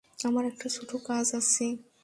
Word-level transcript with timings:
আমার 0.19 0.43
একটা 0.45 0.67
ছোট্ট 0.69 0.91
কাজ 1.07 1.27
আছে। 1.35 1.65